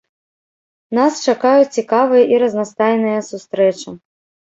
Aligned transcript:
Нас 0.97 1.19
чакаюць 1.33 1.73
цікавыя 1.81 2.23
і 2.33 2.39
разнастайныя 2.45 3.19
сустрэчы. 3.29 3.95